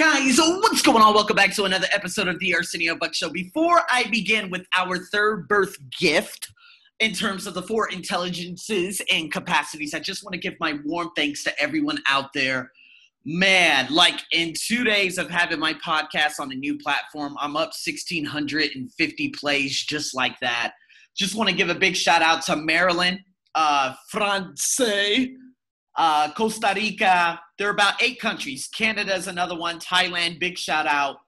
Guys, 0.00 0.38
what's 0.38 0.80
going 0.80 1.02
on? 1.02 1.12
Welcome 1.12 1.36
back 1.36 1.52
to 1.56 1.64
another 1.64 1.86
episode 1.92 2.26
of 2.26 2.38
the 2.38 2.54
Arsenio 2.54 2.96
Buck 2.96 3.12
Show. 3.12 3.28
Before 3.28 3.82
I 3.90 4.04
begin 4.04 4.48
with 4.48 4.66
our 4.74 4.96
third 4.96 5.46
birth 5.46 5.76
gift 5.90 6.50
in 7.00 7.12
terms 7.12 7.46
of 7.46 7.52
the 7.52 7.60
four 7.60 7.90
intelligences 7.90 9.02
and 9.12 9.30
capacities, 9.30 9.92
I 9.92 9.98
just 9.98 10.24
want 10.24 10.32
to 10.32 10.40
give 10.40 10.54
my 10.58 10.78
warm 10.86 11.10
thanks 11.16 11.44
to 11.44 11.60
everyone 11.60 11.98
out 12.08 12.32
there. 12.32 12.72
Man, 13.26 13.88
like 13.90 14.22
in 14.32 14.54
two 14.56 14.84
days 14.84 15.18
of 15.18 15.28
having 15.28 15.60
my 15.60 15.74
podcast 15.74 16.40
on 16.40 16.50
a 16.50 16.54
new 16.54 16.78
platform, 16.78 17.36
I'm 17.38 17.54
up 17.54 17.74
1,650 17.84 19.28
plays 19.38 19.82
just 19.82 20.14
like 20.14 20.40
that. 20.40 20.72
Just 21.14 21.34
want 21.34 21.50
to 21.50 21.54
give 21.54 21.68
a 21.68 21.74
big 21.74 21.94
shout 21.94 22.22
out 22.22 22.40
to 22.46 22.56
Marilyn, 22.56 23.22
uh, 23.54 23.92
France, 24.08 24.78
uh, 26.00 26.32
Costa 26.32 26.72
Rica. 26.74 27.38
There 27.58 27.68
are 27.68 27.72
about 27.72 28.02
eight 28.02 28.18
countries. 28.18 28.68
Canada 28.74 29.14
is 29.14 29.26
another 29.26 29.54
one. 29.54 29.78
Thailand, 29.78 30.40
big 30.40 30.56
shout 30.56 30.86
out. 30.86 31.18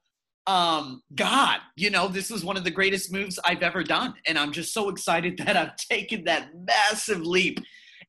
Um, 0.46 1.02
God, 1.14 1.58
you 1.76 1.90
know, 1.90 2.08
this 2.08 2.30
is 2.30 2.42
one 2.42 2.56
of 2.56 2.64
the 2.64 2.70
greatest 2.70 3.12
moves 3.12 3.38
I've 3.44 3.62
ever 3.62 3.84
done. 3.84 4.14
And 4.26 4.38
I'm 4.38 4.50
just 4.50 4.72
so 4.72 4.88
excited 4.88 5.36
that 5.44 5.58
I've 5.58 5.76
taken 5.76 6.24
that 6.24 6.48
massive 6.66 7.20
leap. 7.20 7.60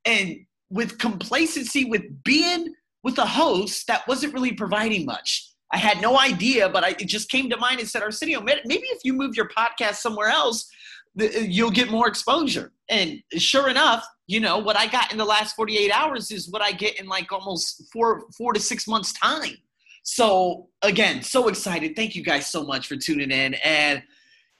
And 0.05 0.37
with 0.69 0.97
complacency, 0.99 1.83
with 1.83 2.23
being 2.23 2.73
with 3.03 3.17
a 3.17 3.25
host 3.25 3.85
that 3.87 4.07
wasn't 4.07 4.33
really 4.33 4.53
providing 4.53 5.05
much. 5.05 5.49
I 5.73 5.77
had 5.77 6.01
no 6.01 6.17
idea, 6.17 6.69
but 6.69 6.85
I, 6.85 6.89
it 6.91 7.07
just 7.07 7.29
came 7.29 7.49
to 7.49 7.57
mind 7.57 7.81
and 7.81 7.89
said, 7.89 8.03
Arsenio, 8.03 8.39
maybe 8.39 8.85
if 8.87 8.99
you 9.03 9.11
move 9.11 9.35
your 9.35 9.49
podcast 9.49 9.95
somewhere 9.95 10.29
else, 10.29 10.69
you'll 11.15 11.71
get 11.71 11.91
more 11.91 12.07
exposure. 12.07 12.71
And 12.89 13.21
sure 13.37 13.69
enough, 13.69 14.05
you 14.27 14.39
know 14.39 14.57
what 14.57 14.77
I 14.77 14.87
got 14.87 15.11
in 15.11 15.17
the 15.17 15.25
last 15.25 15.55
48 15.55 15.91
hours 15.91 16.31
is 16.31 16.49
what 16.49 16.61
I 16.61 16.71
get 16.71 16.99
in 16.99 17.07
like 17.07 17.31
almost 17.31 17.83
four 17.91 18.23
four 18.37 18.53
to 18.53 18.59
six 18.59 18.87
months 18.87 19.13
time. 19.13 19.57
So 20.03 20.67
again, 20.81 21.21
so 21.21 21.47
excited. 21.47 21.95
Thank 21.95 22.15
you 22.15 22.23
guys 22.23 22.47
so 22.47 22.63
much 22.63 22.87
for 22.87 22.95
tuning 22.95 23.31
in. 23.31 23.55
And 23.55 24.03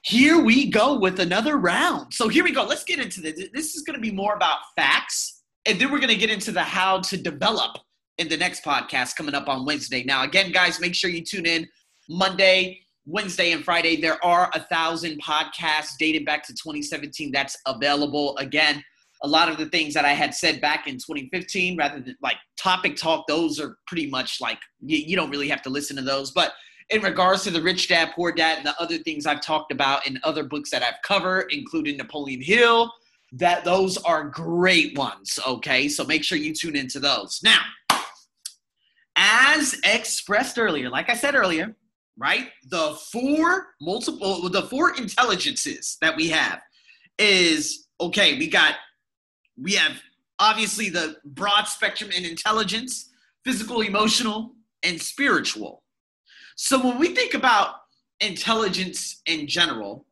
here 0.01 0.41
we 0.41 0.69
go 0.69 0.99
with 0.99 1.19
another 1.19 1.57
round. 1.57 2.13
So 2.13 2.27
here 2.27 2.43
we 2.43 2.51
go. 2.51 2.63
Let's 2.63 2.83
get 2.83 2.99
into 2.99 3.21
this. 3.21 3.49
This 3.53 3.75
is 3.75 3.83
going 3.83 3.95
to 3.95 4.01
be 4.01 4.11
more 4.11 4.35
about 4.35 4.59
facts, 4.75 5.43
and 5.65 5.79
then 5.79 5.91
we're 5.91 5.99
going 5.99 6.09
to 6.09 6.17
get 6.17 6.29
into 6.29 6.51
the 6.51 6.61
how 6.61 6.99
to 6.99 7.17
develop 7.17 7.77
in 8.17 8.27
the 8.27 8.37
next 8.37 8.63
podcast 8.63 9.15
coming 9.15 9.33
up 9.33 9.47
on 9.47 9.65
Wednesday. 9.65 10.03
Now, 10.03 10.23
again, 10.23 10.51
guys, 10.51 10.79
make 10.79 10.93
sure 10.93 11.09
you 11.09 11.23
tune 11.23 11.45
in 11.45 11.67
Monday, 12.09 12.81
Wednesday, 13.05 13.53
and 13.53 13.63
Friday. 13.63 13.99
There 13.99 14.23
are 14.23 14.51
a 14.53 14.59
thousand 14.59 15.21
podcasts 15.21 15.97
dated 15.97 16.25
back 16.25 16.43
to 16.47 16.53
2017 16.53 17.31
that's 17.31 17.57
available. 17.65 18.37
Again, 18.37 18.83
a 19.23 19.27
lot 19.27 19.49
of 19.49 19.57
the 19.57 19.65
things 19.67 19.93
that 19.93 20.03
I 20.03 20.11
had 20.11 20.33
said 20.33 20.59
back 20.59 20.85
in 20.85 20.95
2015, 20.95 21.77
rather 21.77 21.99
than 22.01 22.15
like 22.21 22.35
topic 22.57 22.97
talk, 22.97 23.25
those 23.27 23.59
are 23.59 23.77
pretty 23.87 24.09
much 24.09 24.41
like 24.41 24.59
you, 24.81 24.97
you 24.97 25.15
don't 25.15 25.29
really 25.29 25.47
have 25.47 25.61
to 25.63 25.69
listen 25.69 25.95
to 25.95 26.01
those. 26.01 26.31
But 26.31 26.53
in 26.89 27.01
regards 27.01 27.43
to 27.43 27.51
the 27.51 27.61
rich 27.61 27.87
dad, 27.87 28.11
poor 28.15 28.33
dad, 28.33 28.57
and 28.57 28.67
the 28.67 28.79
other 28.79 28.97
things 28.97 29.25
I've 29.25 29.41
talked 29.41 29.71
about 29.71 30.05
in 30.05 30.19
other 30.23 30.43
books 30.43 30.69
that 30.71 30.83
I've 30.83 31.01
covered, 31.03 31.51
including 31.51 31.97
Napoleon 31.97 32.41
Hill, 32.41 32.91
that 33.31 33.63
those 33.63 33.97
are 33.97 34.25
great 34.25 34.97
ones. 34.97 35.39
Okay, 35.47 35.87
so 35.87 36.03
make 36.03 36.23
sure 36.23 36.37
you 36.37 36.53
tune 36.53 36.75
into 36.75 36.99
those. 36.99 37.39
Now, 37.43 37.61
as 39.15 39.79
expressed 39.85 40.59
earlier, 40.59 40.89
like 40.89 41.09
I 41.09 41.15
said 41.15 41.33
earlier, 41.33 41.75
right? 42.17 42.49
The 42.69 42.97
four 43.11 43.67
multiple, 43.81 44.49
the 44.49 44.63
four 44.63 44.95
intelligences 44.95 45.97
that 46.01 46.15
we 46.15 46.27
have 46.29 46.61
is 47.17 47.87
okay. 48.01 48.37
We 48.37 48.47
got 48.47 48.75
we 49.57 49.73
have 49.73 50.01
obviously 50.39 50.89
the 50.89 51.17
broad 51.25 51.63
spectrum 51.63 52.11
in 52.11 52.25
intelligence, 52.25 53.09
physical, 53.43 53.81
emotional, 53.81 54.53
and 54.83 55.01
spiritual. 55.01 55.83
So 56.55 56.83
when 56.83 56.99
we 56.99 57.15
think 57.15 57.33
about 57.33 57.75
intelligence 58.19 59.21
in 59.25 59.47
general, 59.47 60.05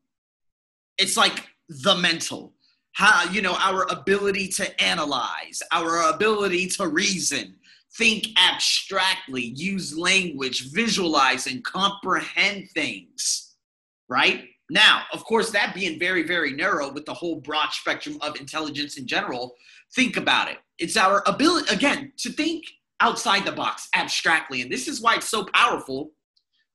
it's 0.97 1.17
like 1.17 1.47
the 1.69 1.95
mental, 1.95 2.53
how, 2.93 3.29
you 3.31 3.41
know, 3.41 3.55
our 3.59 3.83
ability 3.91 4.47
to 4.49 4.83
analyze, 4.83 5.61
our 5.71 6.09
ability 6.09 6.67
to 6.67 6.87
reason, 6.87 7.55
think 7.97 8.27
abstractly, 8.37 9.53
use 9.55 9.97
language, 9.97 10.71
visualize, 10.71 11.47
and 11.47 11.63
comprehend 11.63 12.69
things, 12.69 13.55
right? 14.07 14.45
Now, 14.71 15.03
of 15.11 15.25
course, 15.25 15.51
that 15.51 15.75
being 15.75 15.99
very, 15.99 16.23
very 16.23 16.53
narrow 16.53 16.89
with 16.89 17.05
the 17.05 17.13
whole 17.13 17.35
broad 17.35 17.73
spectrum 17.73 18.17
of 18.21 18.39
intelligence 18.39 18.95
in 18.95 19.05
general, 19.05 19.55
think 19.93 20.15
about 20.15 20.49
it. 20.49 20.59
It's 20.79 20.95
our 20.95 21.21
ability, 21.27 21.75
again, 21.75 22.13
to 22.19 22.31
think 22.31 22.63
outside 23.01 23.43
the 23.43 23.51
box 23.51 23.89
abstractly. 23.93 24.61
And 24.61 24.71
this 24.71 24.87
is 24.87 25.01
why 25.01 25.15
it's 25.15 25.27
so 25.27 25.43
powerful 25.53 26.11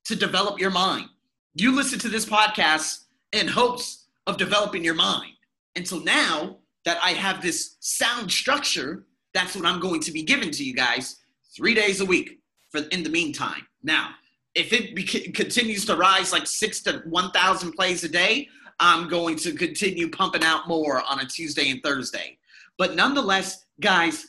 to 0.05 0.15
develop 0.15 0.61
your 0.61 0.71
mind. 0.71 1.07
You 1.55 1.75
listen 1.75 1.99
to 2.01 2.11
this 2.11 2.27
podcast 2.27 3.05
in 3.33 3.49
hopes 3.49 4.05
of 4.27 4.37
developing 4.37 4.84
your 4.84 4.93
mind. 4.93 5.33
And 5.75 5.89
so 5.89 5.99
now 6.01 6.59
that 6.84 6.99
I 7.03 7.13
have 7.13 7.41
this 7.41 7.77
sound 7.81 8.31
structure, 8.31 9.07
that's 9.33 9.57
what 9.57 9.65
I'm 9.65 9.81
going 9.81 10.03
to 10.03 10.13
be 10.13 10.23
giving 10.23 10.51
to 10.51 10.63
you 10.63 10.75
guys 10.75 11.17
three 11.57 11.73
days 11.73 12.03
a 12.03 12.05
week 12.05 12.41
for 12.69 12.83
in 12.91 13.03
the 13.03 13.09
meantime. 13.09 13.67
Now, 13.83 14.11
if 14.56 14.72
it 14.72 14.94
be- 14.94 15.05
continues 15.05 15.84
to 15.84 15.97
rise 15.97 16.33
like 16.33 16.47
six 16.47 16.81
to 16.83 17.03
1,000 17.05 17.72
plays 17.72 18.03
a 18.05 18.09
day, 18.09 18.49
I'm 18.81 19.09
going 19.09 19.37
to 19.37 19.53
continue 19.53 20.11
pumping 20.11 20.43
out 20.43 20.67
more 20.67 21.03
on 21.09 21.21
a 21.21 21.27
Tuesday 21.27 21.71
and 21.71 21.83
Thursday. 21.83 22.39
But 22.78 22.97
nonetheless, 22.97 23.66
guys, 23.81 24.28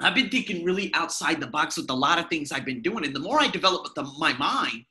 I've 0.00 0.14
been 0.14 0.30
thinking 0.30 0.64
really 0.64 0.92
outside 0.94 1.40
the 1.40 1.46
box 1.46 1.76
with 1.76 1.88
a 1.90 1.94
lot 1.94 2.18
of 2.18 2.28
things 2.28 2.52
I've 2.52 2.64
been 2.64 2.82
doing. 2.82 3.04
And 3.04 3.14
the 3.14 3.20
more 3.20 3.40
I 3.40 3.48
develop 3.48 3.94
the, 3.94 4.02
my 4.18 4.32
mind, 4.34 4.84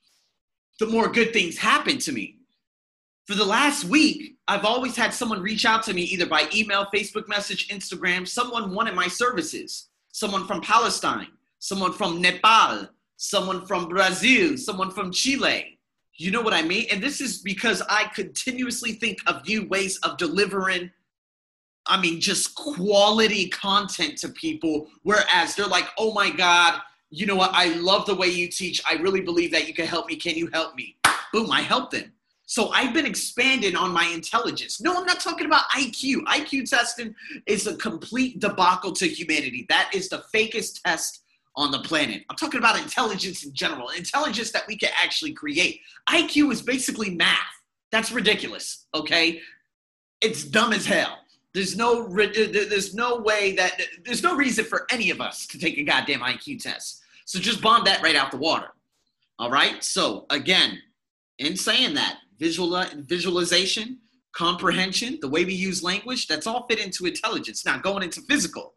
the 0.80 0.88
more 0.88 1.12
good 1.12 1.34
things 1.34 1.58
happen 1.58 1.97
to 2.00 2.12
me. 2.12 2.38
For 3.25 3.36
the 3.36 3.46
last 3.46 3.86
week, 3.86 4.36
I've 4.47 4.66
always 4.66 4.96
had 4.96 5.13
someone 5.13 5.42
reach 5.42 5.66
out 5.66 5.84
to 5.84 5.94
me 5.94 6.03
either 6.03 6.25
by 6.25 6.47
email, 6.53 6.88
Facebook 6.94 7.28
message, 7.28 7.69
Instagram. 7.69 8.28
Someone 8.28 8.74
wanted 8.74 8.96
my 8.96 9.08
services. 9.08 9.90
Someone 10.12 10.46
from 10.46 10.62
Palestine, 10.62 11.30
someone 11.58 11.92
from 11.92 12.22
Nepal, 12.22 12.88
someone 13.24 13.66
from 13.66 13.88
Brazil, 13.88 14.58
someone 14.58 14.92
from 14.92 15.10
Chile. 15.10 15.80
You 16.16 16.30
know 16.30 16.42
what 16.42 16.54
I 16.54 16.62
mean? 16.62 16.88
And 16.92 17.02
this 17.02 17.22
is 17.22 17.38
because 17.38 17.82
I 17.90 18.12
continuously 18.14 18.94
think 18.94 19.20
of 19.28 19.48
new 19.48 19.66
ways 19.68 19.98
of 20.00 20.18
delivering, 20.18 20.92
I 21.88 22.00
mean, 22.02 22.20
just 22.20 22.54
quality 22.54 23.48
content 23.48 24.18
to 24.20 24.30
people. 24.30 24.90
Whereas 25.04 25.56
they're 25.56 25.68
like, 25.68 25.88
oh 25.98 26.14
my 26.14 26.32
God, 26.32 26.82
you 27.12 27.26
know 27.26 27.38
what? 27.38 27.52
I 27.54 27.70
love 27.76 28.06
the 28.06 28.14
way 28.14 28.28
you 28.28 28.50
teach. 28.50 28.82
I 28.86 28.96
really 28.96 29.22
believe 29.22 29.52
that 29.54 29.70
you 29.70 29.74
can 29.74 29.88
help 29.88 30.08
me. 30.08 30.18
Can 30.18 30.36
you 30.36 30.50
help 30.52 30.76
me? 30.76 30.98
Boom, 31.32 31.50
I 31.50 31.62
help 31.62 31.92
them. 31.92 32.12
So 32.46 32.70
I've 32.72 32.94
been 32.94 33.06
expanding 33.06 33.78
on 33.78 33.92
my 33.92 34.06
intelligence. 34.08 34.82
No, 34.82 34.98
I'm 34.98 35.06
not 35.06 35.22
talking 35.22 35.48
about 35.48 35.64
IQ. 35.70 36.26
IQ 36.26 36.70
testing 36.70 37.16
is 37.48 37.68
a 37.68 37.78
complete 37.78 38.42
debacle 38.42 38.92
to 38.92 39.08
humanity. 39.08 39.66
That 39.70 39.90
is 39.94 40.10
the 40.10 40.26
fakest 40.36 40.82
test 40.84 41.23
on 41.56 41.72
the 41.72 41.80
planet. 41.80 42.24
I'm 42.30 42.36
talking 42.36 42.58
about 42.58 42.80
intelligence 42.80 43.44
in 43.44 43.53
general, 43.53 43.90
intelligence 43.90 44.52
that 44.52 44.68
we 44.68 44.78
can 44.78 44.90
actually 45.02 45.34
create. 45.34 45.81
IQ 46.09 46.52
is 46.52 46.62
basically 46.62 47.12
math. 47.12 47.38
That's 47.91 48.12
ridiculous, 48.12 48.88
okay? 48.96 49.41
It's 50.22 50.44
dumb 50.44 50.74
as 50.74 50.86
hell. 50.86 51.19
There's 51.53 51.78
no 51.78 52.06
uh, 52.06 52.28
there's 52.34 52.96
no 52.96 53.18
way 53.18 53.56
that 53.56 53.80
there's 54.03 54.24
no 54.24 54.36
reason 54.36 54.66
for 54.66 54.88
any 54.90 55.12
of 55.12 55.22
us 55.22 55.46
to 55.47 55.59
take 55.59 55.78
a 55.78 55.84
goddamn 55.84 56.22
IQ 56.22 56.63
test. 56.63 57.02
So 57.25 57.40
just 57.40 57.62
bomb 57.62 57.84
that 57.86 58.02
right 58.02 58.16
out 58.16 58.31
the 58.31 58.38
water. 58.38 58.69
All 59.38 59.52
right? 59.52 59.84
So 59.84 60.25
again, 60.31 60.80
in 61.38 61.56
saying 61.56 61.94
that, 61.94 62.18
visual 62.40 62.84
visualization, 63.08 64.00
comprehension, 64.34 65.19
the 65.22 65.30
way 65.30 65.46
we 65.46 65.53
use 65.53 65.84
language, 65.84 66.28
that's 66.28 66.47
all 66.47 66.66
fit 66.68 66.84
into 66.84 67.06
intelligence. 67.06 67.66
Now 67.66 67.78
going 67.78 68.03
into 68.03 68.22
physical. 68.22 68.74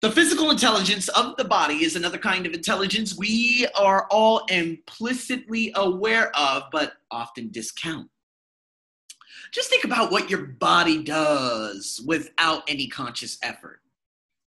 The 0.00 0.12
physical 0.12 0.52
intelligence 0.52 1.08
of 1.08 1.36
the 1.36 1.44
body 1.44 1.82
is 1.84 1.96
another 1.96 2.18
kind 2.18 2.46
of 2.46 2.52
intelligence 2.52 3.18
we 3.18 3.66
are 3.76 4.06
all 4.12 4.44
implicitly 4.48 5.72
aware 5.74 6.30
of, 6.36 6.64
but 6.70 6.92
often 7.10 7.50
discount. 7.50 8.08
Just 9.52 9.70
think 9.70 9.82
about 9.82 10.12
what 10.12 10.30
your 10.30 10.46
body 10.46 11.02
does 11.02 12.00
without 12.06 12.62
any 12.68 12.86
conscious 12.86 13.38
effort 13.42 13.80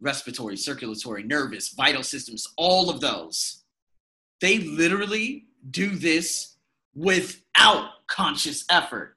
respiratory, 0.00 0.56
circulatory, 0.56 1.22
nervous, 1.22 1.70
vital 1.70 2.02
systems, 2.02 2.46
all 2.58 2.90
of 2.90 3.00
those. 3.00 3.64
They 4.40 4.58
literally 4.58 5.46
do 5.70 5.90
this 5.96 6.56
without 6.94 7.88
conscious 8.06 8.64
effort. 8.70 9.16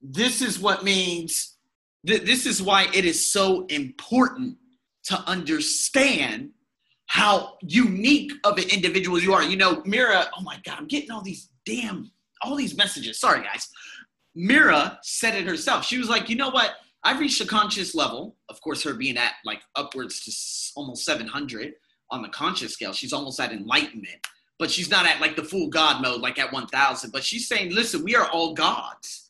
This 0.00 0.40
is 0.40 0.58
what 0.58 0.82
means, 0.82 1.56
th- 2.06 2.22
this 2.22 2.46
is 2.46 2.62
why 2.62 2.88
it 2.94 3.04
is 3.04 3.30
so 3.30 3.66
important 3.66 4.56
to 5.04 5.18
understand 5.26 6.50
how 7.06 7.56
unique 7.62 8.32
of 8.44 8.56
an 8.58 8.68
individual 8.70 9.18
you 9.20 9.34
are. 9.34 9.42
You 9.42 9.56
know, 9.56 9.82
Mira, 9.84 10.26
oh 10.38 10.42
my 10.42 10.58
God, 10.64 10.78
I'm 10.78 10.86
getting 10.86 11.10
all 11.10 11.22
these 11.22 11.48
damn, 11.66 12.10
all 12.40 12.56
these 12.56 12.76
messages. 12.76 13.20
Sorry, 13.20 13.42
guys. 13.42 13.68
Mira 14.34 14.98
said 15.02 15.34
it 15.34 15.46
herself. 15.46 15.84
She 15.84 15.98
was 15.98 16.08
like, 16.08 16.28
you 16.30 16.36
know 16.36 16.50
what? 16.50 16.76
I've 17.04 17.20
reached 17.20 17.40
a 17.40 17.46
conscious 17.46 17.94
level. 17.94 18.36
Of 18.48 18.60
course, 18.62 18.82
her 18.84 18.94
being 18.94 19.16
at 19.18 19.32
like 19.44 19.60
upwards 19.76 20.24
to 20.24 20.80
almost 20.80 21.04
700 21.04 21.74
on 22.10 22.22
the 22.22 22.28
conscious 22.28 22.72
scale, 22.72 22.92
she's 22.92 23.12
almost 23.12 23.40
at 23.40 23.52
enlightenment. 23.52 24.20
but 24.58 24.70
she's 24.70 24.90
not 24.90 25.06
at 25.06 25.20
like 25.20 25.34
the 25.34 25.42
full 25.42 25.68
God 25.68 26.00
mode, 26.02 26.20
like 26.20 26.38
at 26.38 26.52
1000. 26.52 27.10
But 27.10 27.24
she's 27.24 27.48
saying, 27.48 27.74
listen, 27.74 28.04
we 28.04 28.14
are 28.14 28.28
all 28.28 28.54
gods. 28.54 29.21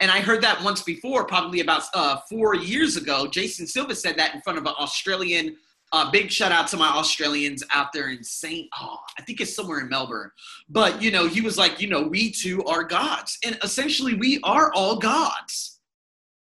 And 0.00 0.10
I 0.10 0.20
heard 0.20 0.42
that 0.42 0.62
once 0.62 0.82
before, 0.82 1.24
probably 1.24 1.60
about 1.60 1.82
uh, 1.92 2.18
four 2.28 2.54
years 2.54 2.96
ago. 2.96 3.26
Jason 3.26 3.66
Silva 3.66 3.94
said 3.94 4.16
that 4.16 4.34
in 4.34 4.40
front 4.42 4.58
of 4.58 4.66
an 4.66 4.74
Australian. 4.78 5.56
Uh, 5.90 6.10
big 6.10 6.30
shout 6.30 6.52
out 6.52 6.68
to 6.68 6.76
my 6.76 6.88
Australians 6.88 7.64
out 7.74 7.92
there 7.92 8.10
in 8.10 8.22
Saint. 8.22 8.68
Oh, 8.78 8.98
I 9.18 9.22
think 9.22 9.40
it's 9.40 9.54
somewhere 9.54 9.80
in 9.80 9.88
Melbourne. 9.88 10.30
But 10.68 11.02
you 11.02 11.10
know, 11.10 11.26
he 11.26 11.40
was 11.40 11.56
like, 11.56 11.80
you 11.80 11.88
know, 11.88 12.02
we 12.02 12.30
too 12.30 12.62
are 12.64 12.84
gods, 12.84 13.38
and 13.44 13.58
essentially, 13.62 14.14
we 14.14 14.38
are 14.44 14.72
all 14.74 14.98
gods. 14.98 15.80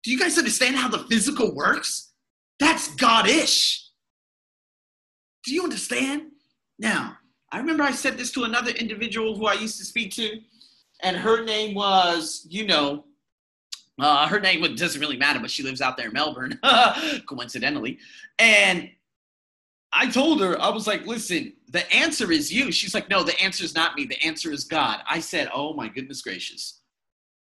Do 0.04 0.12
you 0.12 0.20
guys 0.20 0.38
understand 0.38 0.76
how 0.76 0.88
the 0.88 1.00
physical 1.00 1.54
works? 1.54 2.12
That's 2.60 2.90
godish. 2.96 3.80
Do 5.44 5.54
you 5.54 5.64
understand? 5.64 6.28
Now, 6.78 7.18
I 7.52 7.58
remember 7.58 7.84
I 7.84 7.92
said 7.92 8.18
this 8.18 8.32
to 8.34 8.44
another 8.44 8.72
individual 8.72 9.36
who 9.36 9.48
I 9.48 9.54
used 9.54 9.78
to 9.80 9.86
speak 9.86 10.12
to, 10.14 10.40
and 11.02 11.18
her 11.18 11.44
name 11.44 11.74
was, 11.74 12.46
you 12.50 12.66
know, 12.66 13.06
uh, 14.02 14.28
her 14.28 14.40
name 14.40 14.62
doesn't 14.76 15.00
really 15.00 15.18
matter, 15.18 15.40
but 15.40 15.52
she 15.52 15.62
lives 15.62 15.80
out 15.80 15.96
there 15.96 16.08
in 16.08 16.14
Melbourne, 16.14 16.60
coincidentally. 17.28 18.00
And 18.40 18.90
I 19.94 20.10
told 20.10 20.42
her, 20.42 20.60
I 20.60 20.70
was 20.70 20.88
like, 20.88 21.06
listen, 21.06 21.54
the 21.70 21.90
answer 21.94 22.32
is 22.32 22.52
you. 22.52 22.72
She's 22.72 22.96
like, 22.96 23.10
no, 23.10 23.24
the 23.24 23.40
answer 23.42 23.64
is 23.64 23.76
not 23.76 23.96
me. 23.96 24.06
The 24.06 24.22
answer 24.26 24.52
is 24.52 24.64
God. 24.64 25.02
I 25.08 25.20
said, 25.20 25.50
oh 25.54 25.74
my 25.74 25.88
goodness 25.88 26.22
gracious. 26.22 26.80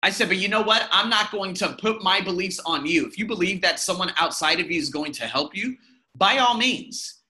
I 0.02 0.10
said, 0.10 0.30
but 0.30 0.38
you 0.38 0.48
know 0.48 0.64
what? 0.64 0.90
I'm 0.92 1.10
not 1.10 1.32
going 1.32 1.54
to 1.56 1.74
put 1.80 2.02
my 2.02 2.22
beliefs 2.22 2.60
on 2.66 2.88
you. 2.88 3.06
If 3.06 3.20
you 3.20 3.28
believe 3.28 3.62
that 3.62 3.80
someone 3.80 4.12
outside 4.18 4.60
of 4.60 4.72
you 4.72 4.80
is 4.80 4.90
going 4.90 5.12
to 5.14 5.28
help 5.28 5.56
you, 5.56 5.76
by 6.16 6.40
all 6.40 6.58
means. 6.58 7.21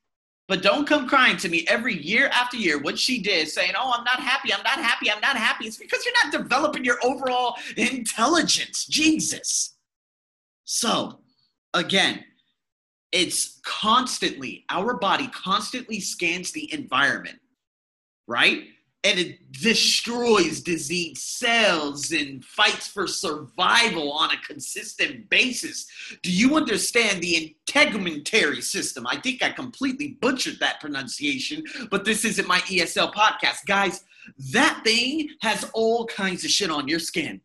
But 0.52 0.64
don't 0.64 0.86
come 0.86 1.08
crying 1.08 1.38
to 1.38 1.48
me 1.48 1.66
every 1.70 1.98
year 1.98 2.30
after 2.34 2.58
year 2.58 2.78
what 2.78 3.00
she 3.00 3.22
did, 3.22 3.48
saying, 3.48 3.72
Oh, 3.78 3.94
I'm 3.98 4.04
not 4.04 4.20
happy, 4.20 4.54
I'm 4.54 4.62
not 4.64 4.80
happy, 4.80 5.10
I'm 5.10 5.22
not 5.22 5.38
happy. 5.38 5.66
It's 5.66 5.78
because 5.78 6.04
you're 6.04 6.14
not 6.26 6.34
developing 6.34 6.84
your 6.84 6.98
overall 7.06 7.56
intelligence. 7.78 8.86
Jesus. 8.86 9.78
So, 10.66 11.22
again, 11.74 12.26
it's 13.14 13.62
constantly, 13.64 14.66
our 14.70 14.96
body 14.96 15.30
constantly 15.30 16.02
scans 16.02 16.52
the 16.52 16.70
environment, 16.74 17.40
right? 18.28 18.64
And 19.04 19.18
it 19.18 19.52
destroys 19.52 20.62
disease 20.62 21.24
cells 21.24 22.12
and 22.12 22.46
fights 22.46 22.88
for 22.88 23.08
survival 23.08 24.12
on 24.12 24.32
a 24.32 24.42
consistent 24.46 25.28
basis. 25.30 25.88
Do 26.22 26.32
you 26.32 26.56
understand 26.56 27.22
the 27.22 27.56
integumentary 27.68 28.62
system? 28.62 29.08
I 29.08 29.20
think 29.20 29.42
I 29.42 29.50
completely 29.50 30.18
butchered 30.22 30.60
that 30.60 30.80
pronunciation, 30.80 31.64
but 31.90 32.06
this 32.06 32.26
isn't 32.26 32.48
my 32.48 32.60
ESL 32.60 33.12
podcast. 33.14 33.66
Guys, 33.66 34.04
that 34.52 34.82
thing 34.84 35.30
has 35.42 35.70
all 35.74 36.06
kinds 36.06 36.46
of 36.46 36.52
shit 36.52 36.70
on 36.70 36.88
your 36.88 37.00
skin. 37.00 37.42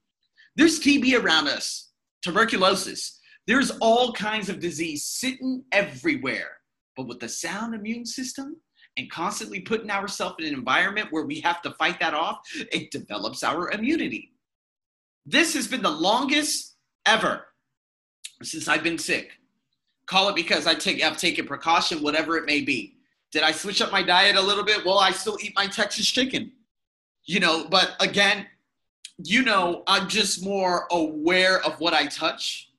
There's 0.56 0.78
TB 0.78 1.22
around 1.22 1.48
us, 1.48 1.90
tuberculosis. 2.22 3.18
There's 3.46 3.70
all 3.80 4.12
kinds 4.12 4.48
of 4.48 4.60
disease 4.60 5.04
sitting 5.04 5.64
everywhere. 5.72 6.58
But 6.96 7.06
with 7.06 7.20
the 7.20 7.28
sound 7.28 7.74
immune 7.74 8.06
system, 8.06 8.56
and 8.96 9.10
constantly 9.10 9.60
putting 9.60 9.90
ourselves 9.90 10.36
in 10.38 10.46
an 10.46 10.54
environment 10.54 11.08
where 11.10 11.24
we 11.24 11.40
have 11.40 11.62
to 11.62 11.70
fight 11.72 12.00
that 12.00 12.14
off, 12.14 12.40
it 12.72 12.90
develops 12.90 13.42
our 13.42 13.70
immunity. 13.70 14.32
This 15.26 15.54
has 15.54 15.66
been 15.66 15.82
the 15.82 15.90
longest 15.90 16.76
ever 17.04 17.46
since 18.42 18.68
I've 18.68 18.82
been 18.82 18.98
sick. 18.98 19.32
Call 20.06 20.28
it 20.28 20.36
because 20.36 20.66
I 20.66 20.74
take 20.74 21.02
I've 21.02 21.16
taken 21.16 21.46
precaution, 21.46 22.02
whatever 22.02 22.36
it 22.36 22.46
may 22.46 22.60
be. 22.60 22.96
Did 23.32 23.42
I 23.42 23.50
switch 23.50 23.82
up 23.82 23.90
my 23.90 24.02
diet 24.02 24.36
a 24.36 24.40
little 24.40 24.64
bit? 24.64 24.84
Well, 24.84 24.98
I 24.98 25.10
still 25.10 25.36
eat 25.42 25.52
my 25.56 25.66
Texas 25.66 26.06
chicken. 26.06 26.52
You 27.24 27.40
know, 27.40 27.66
but 27.68 27.96
again, 27.98 28.46
you 29.18 29.42
know, 29.42 29.82
I'm 29.88 30.08
just 30.08 30.44
more 30.44 30.86
aware 30.92 31.60
of 31.64 31.80
what 31.80 31.92
I 31.92 32.06
touch, 32.06 32.70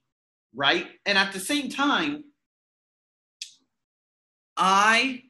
right? 0.55 0.87
And 1.05 1.17
at 1.17 1.33
the 1.33 1.39
same 1.39 1.69
time, 1.69 2.23
I 4.55 5.23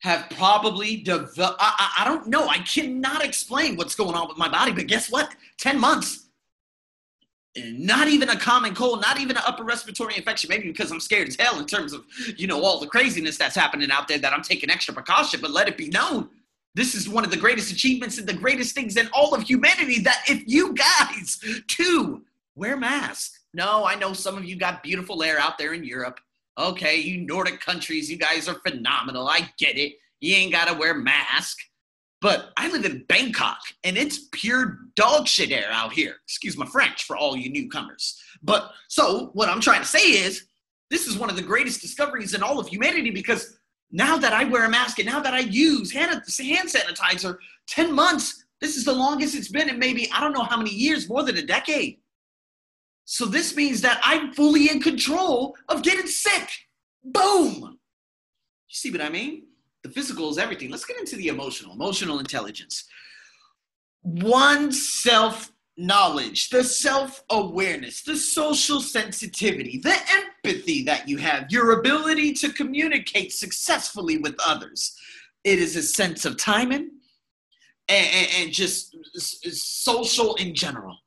have 0.00 0.30
probably 0.30 0.96
developed. 0.98 1.58
I, 1.60 1.92
I, 1.98 2.04
don't 2.04 2.28
know. 2.28 2.46
I 2.46 2.58
cannot 2.58 3.24
explain 3.24 3.76
what's 3.76 3.94
going 3.94 4.14
on 4.14 4.28
with 4.28 4.38
my 4.38 4.48
body, 4.48 4.72
but 4.72 4.86
guess 4.86 5.10
what? 5.10 5.34
10 5.58 5.78
months. 5.78 6.26
Not 7.56 8.06
even 8.06 8.28
a 8.28 8.38
common 8.38 8.74
cold, 8.74 9.00
not 9.00 9.18
even 9.18 9.36
an 9.36 9.42
upper 9.44 9.64
respiratory 9.64 10.16
infection, 10.16 10.48
maybe 10.48 10.68
because 10.68 10.92
I'm 10.92 11.00
scared 11.00 11.26
as 11.26 11.36
hell 11.36 11.58
in 11.58 11.66
terms 11.66 11.92
of, 11.92 12.04
you 12.36 12.46
know, 12.46 12.62
all 12.62 12.78
the 12.78 12.86
craziness 12.86 13.36
that's 13.36 13.56
happening 13.56 13.90
out 13.90 14.06
there 14.06 14.18
that 14.18 14.32
I'm 14.32 14.42
taking 14.42 14.70
extra 14.70 14.94
precaution, 14.94 15.40
but 15.40 15.50
let 15.50 15.66
it 15.66 15.76
be 15.76 15.88
known. 15.88 16.28
This 16.76 16.94
is 16.94 17.08
one 17.08 17.24
of 17.24 17.32
the 17.32 17.36
greatest 17.36 17.72
achievements 17.72 18.18
and 18.18 18.28
the 18.28 18.34
greatest 18.34 18.76
things 18.76 18.96
in 18.96 19.08
all 19.12 19.34
of 19.34 19.42
humanity 19.42 20.00
that 20.02 20.22
if 20.28 20.44
you 20.46 20.74
guys 20.74 21.40
too 21.66 22.22
wear 22.54 22.76
masks. 22.76 23.40
No, 23.54 23.84
I 23.84 23.96
know 23.96 24.12
some 24.12 24.36
of 24.36 24.44
you 24.44 24.54
got 24.54 24.84
beautiful 24.84 25.24
air 25.24 25.40
out 25.40 25.58
there 25.58 25.72
in 25.72 25.82
Europe 25.82 26.20
Okay, 26.58 26.96
you 26.96 27.18
Nordic 27.24 27.60
countries, 27.60 28.10
you 28.10 28.16
guys 28.16 28.48
are 28.48 28.60
phenomenal. 28.66 29.28
I 29.28 29.48
get 29.58 29.78
it. 29.78 29.94
You 30.20 30.34
ain't 30.34 30.52
got 30.52 30.66
to 30.66 30.74
wear 30.74 30.94
mask. 30.94 31.58
But 32.20 32.50
I 32.56 32.68
live 32.68 32.84
in 32.84 33.04
Bangkok 33.08 33.58
and 33.84 33.96
it's 33.96 34.26
pure 34.32 34.78
dog 34.96 35.28
shit 35.28 35.52
air 35.52 35.68
out 35.70 35.92
here. 35.92 36.16
Excuse 36.24 36.56
my 36.56 36.66
French 36.66 37.04
for 37.04 37.16
all 37.16 37.36
you 37.36 37.48
newcomers. 37.48 38.20
But 38.42 38.72
so 38.88 39.30
what 39.34 39.48
I'm 39.48 39.60
trying 39.60 39.82
to 39.82 39.86
say 39.86 40.00
is 40.00 40.46
this 40.90 41.06
is 41.06 41.16
one 41.16 41.30
of 41.30 41.36
the 41.36 41.42
greatest 41.42 41.80
discoveries 41.80 42.34
in 42.34 42.42
all 42.42 42.58
of 42.58 42.66
humanity 42.66 43.12
because 43.12 43.58
now 43.92 44.16
that 44.16 44.32
I 44.32 44.44
wear 44.44 44.64
a 44.64 44.68
mask 44.68 44.98
and 44.98 45.06
now 45.06 45.20
that 45.20 45.32
I 45.32 45.40
use 45.40 45.92
hand, 45.92 46.10
hand 46.10 46.68
sanitizer, 46.68 47.38
10 47.68 47.94
months, 47.94 48.44
this 48.60 48.76
is 48.76 48.84
the 48.84 48.92
longest 48.92 49.36
it's 49.36 49.48
been 49.48 49.68
in 49.68 49.78
maybe, 49.78 50.10
I 50.12 50.20
don't 50.20 50.32
know 50.32 50.42
how 50.42 50.56
many 50.56 50.70
years, 50.70 51.08
more 51.08 51.22
than 51.22 51.36
a 51.36 51.42
decade. 51.42 52.00
So 53.10 53.24
this 53.24 53.56
means 53.56 53.80
that 53.80 53.98
I'm 54.02 54.34
fully 54.34 54.68
in 54.70 54.82
control 54.82 55.56
of 55.70 55.82
getting 55.82 56.06
sick. 56.06 56.50
Boom. 57.02 57.56
You 57.62 57.78
see 58.68 58.90
what 58.90 59.00
I 59.00 59.08
mean? 59.08 59.44
The 59.82 59.88
physical 59.88 60.28
is 60.28 60.36
everything. 60.36 60.70
Let's 60.70 60.84
get 60.84 60.98
into 60.98 61.16
the 61.16 61.28
emotional, 61.28 61.72
emotional 61.72 62.18
intelligence. 62.18 62.84
One 64.02 64.70
self 64.72 65.50
knowledge, 65.78 66.50
the 66.50 66.62
self 66.62 67.24
awareness, 67.30 68.02
the 68.02 68.14
social 68.14 68.82
sensitivity, 68.82 69.78
the 69.78 69.96
empathy 70.12 70.84
that 70.84 71.08
you 71.08 71.16
have, 71.16 71.50
your 71.50 71.80
ability 71.80 72.34
to 72.34 72.52
communicate 72.52 73.32
successfully 73.32 74.18
with 74.18 74.36
others. 74.44 74.94
It 75.44 75.58
is 75.58 75.76
a 75.76 75.82
sense 75.82 76.26
of 76.26 76.36
timing 76.36 76.90
and, 77.88 78.28
and 78.36 78.52
just 78.52 78.94
social 79.14 80.34
in 80.34 80.54
general. 80.54 80.98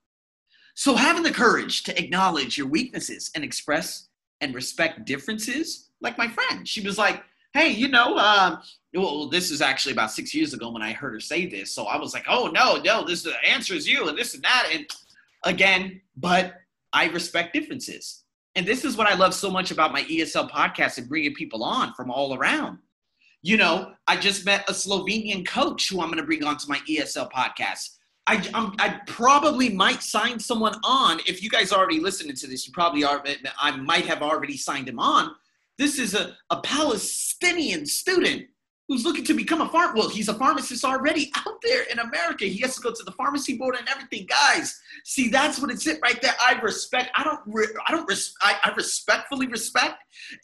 So, 0.82 0.96
having 0.96 1.22
the 1.22 1.30
courage 1.30 1.84
to 1.84 1.96
acknowledge 2.04 2.58
your 2.58 2.66
weaknesses 2.66 3.30
and 3.36 3.44
express 3.44 4.08
and 4.42 4.56
respect 4.56 5.06
differences, 5.06 5.92
like 6.02 6.18
my 6.18 6.28
friend, 6.28 6.68
she 6.68 6.82
was 6.82 6.98
like, 6.98 7.24
Hey, 7.54 7.70
you 7.70 7.88
know, 7.88 8.16
uh, 8.18 8.60
well, 8.96 9.30
this 9.30 9.52
is 9.52 9.62
actually 9.62 9.92
about 9.92 10.10
six 10.10 10.34
years 10.34 10.56
ago 10.56 10.72
when 10.72 10.82
I 10.82 10.92
heard 10.92 11.14
her 11.14 11.20
say 11.20 11.46
this. 11.46 11.72
So 11.72 11.84
I 11.84 11.98
was 11.98 12.16
like, 12.16 12.26
Oh, 12.28 12.48
no, 12.48 12.78
no, 12.78 13.06
this 13.06 13.22
the 13.22 13.36
answer 13.48 13.76
is 13.76 13.88
you, 13.88 14.10
and 14.10 14.18
this 14.18 14.34
and 14.34 14.44
that. 14.44 14.70
And 14.74 14.88
again, 15.46 16.02
but 16.18 16.56
I 16.94 17.10
respect 17.10 17.54
differences. 17.54 18.24
And 18.56 18.66
this 18.66 18.84
is 18.84 18.98
what 18.98 19.06
I 19.06 19.14
love 19.14 19.36
so 19.36 19.52
much 19.52 19.70
about 19.70 19.94
my 19.94 20.02
ESL 20.06 20.50
podcast 20.50 20.98
and 20.98 21.08
bringing 21.08 21.36
people 21.36 21.64
on 21.64 21.94
from 21.94 22.10
all 22.10 22.34
around. 22.34 22.80
You 23.44 23.58
know, 23.58 23.92
I 24.08 24.18
just 24.18 24.48
met 24.48 24.68
a 24.68 24.74
Slovenian 24.74 25.46
coach 25.46 25.90
who 25.90 26.02
I'm 26.02 26.08
going 26.08 26.18
to 26.18 26.26
bring 26.26 26.44
onto 26.44 26.68
my 26.68 26.80
ESL 26.90 27.32
podcast. 27.32 27.98
I, 28.28 28.48
I'm, 28.54 28.74
i 28.80 29.00
probably 29.08 29.70
might 29.70 30.04
sign 30.04 30.40
someone 30.40 30.76
on. 30.84 31.20
If 31.28 31.42
you 31.42 31.50
guys 31.50 31.72
are 31.72 31.80
already 31.80 32.00
listening 32.00 32.36
to 32.36 32.48
this, 32.48 32.68
you 32.68 32.74
probably 32.74 33.04
are. 33.04 33.24
I 33.60 33.76
might 33.78 34.06
have 34.06 34.22
already 34.22 34.58
signed 34.58 34.88
him 34.88 35.00
on. 35.00 35.36
This 35.78 35.98
is 35.98 36.14
a, 36.14 36.36
a 36.52 36.62
Palestinian 36.62 37.86
student 37.86 38.46
who's 38.88 39.06
looking 39.06 39.24
to 39.24 39.34
become 39.34 39.62
a 39.62 39.70
farm. 39.70 39.96
Well, 39.96 40.10
he's 40.10 40.30
a 40.30 40.34
pharmacist 40.34 40.86
already 40.86 41.32
out 41.48 41.56
there 41.64 41.84
in 41.84 41.98
America. 42.00 42.46
He 42.46 42.60
has 42.60 42.76
to 42.76 42.82
go 42.82 42.92
to 42.92 43.04
the 43.04 43.12
pharmacy 43.14 43.58
board 43.58 43.76
and 43.76 43.88
everything. 43.90 44.28
Guys, 44.28 44.80
see, 45.04 45.30
that's 45.30 45.60
what 45.60 45.72
it's 45.72 45.88
it 45.88 46.00
right 46.04 46.22
there. 46.22 46.36
I 46.40 46.60
respect. 46.62 47.10
I 47.16 47.24
don't. 47.24 47.40
Re, 47.48 47.68
I 47.88 47.92
don't. 47.92 48.08
Res, 48.08 48.34
I, 48.42 48.58
I 48.64 48.74
respectfully 48.76 49.48
respect, 49.48 49.96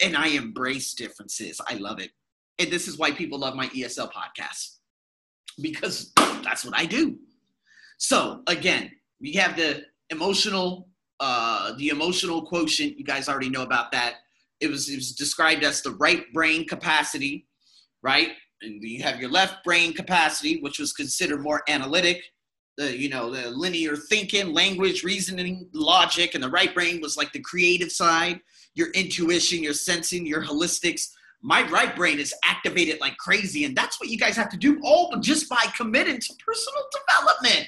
and 0.01 0.17
I 0.17 0.29
embrace 0.29 0.93
differences. 0.93 1.61
I 1.67 1.75
love 1.75 1.99
it, 1.99 2.11
and 2.57 2.71
this 2.71 2.87
is 2.87 2.97
why 2.97 3.11
people 3.11 3.39
love 3.39 3.55
my 3.55 3.67
ESL 3.67 4.11
podcast 4.11 4.77
because 5.59 6.13
that's 6.15 6.63
what 6.63 6.77
I 6.77 6.85
do. 6.85 7.17
So 7.97 8.41
again, 8.47 8.91
we 9.19 9.33
have 9.33 9.55
the 9.55 9.83
emotional, 10.09 10.89
uh, 11.19 11.73
the 11.77 11.89
emotional 11.89 12.45
quotient. 12.45 12.97
You 12.97 13.03
guys 13.03 13.27
already 13.27 13.49
know 13.49 13.63
about 13.63 13.91
that. 13.91 14.15
It 14.59 14.69
was, 14.69 14.89
it 14.89 14.95
was 14.95 15.13
described 15.13 15.63
as 15.63 15.81
the 15.81 15.91
right 15.91 16.23
brain 16.33 16.67
capacity, 16.67 17.47
right? 18.01 18.29
And 18.61 18.81
you 18.81 19.03
have 19.03 19.19
your 19.19 19.29
left 19.29 19.63
brain 19.63 19.93
capacity, 19.93 20.59
which 20.61 20.79
was 20.79 20.93
considered 20.93 21.41
more 21.41 21.61
analytic, 21.67 22.23
the 22.77 22.95
you 22.95 23.09
know 23.09 23.31
the 23.31 23.49
linear 23.49 23.95
thinking, 23.95 24.53
language, 24.53 25.03
reasoning, 25.03 25.67
logic, 25.73 26.35
and 26.35 26.43
the 26.43 26.49
right 26.49 26.73
brain 26.73 27.01
was 27.01 27.17
like 27.17 27.31
the 27.33 27.39
creative 27.41 27.91
side, 27.91 28.39
your 28.75 28.89
intuition, 28.91 29.61
your 29.61 29.73
sensing, 29.73 30.25
your 30.25 30.43
holistics, 30.43 31.09
my 31.41 31.67
right 31.69 31.95
brain 31.95 32.19
is 32.19 32.33
activated 32.45 32.99
like 32.99 33.17
crazy. 33.17 33.65
And 33.65 33.75
that's 33.75 33.99
what 33.99 34.09
you 34.09 34.17
guys 34.17 34.35
have 34.35 34.49
to 34.49 34.57
do 34.57 34.79
all 34.83 35.15
just 35.19 35.49
by 35.49 35.63
committing 35.75 36.19
to 36.19 36.33
personal 36.45 36.83
development. 36.91 37.67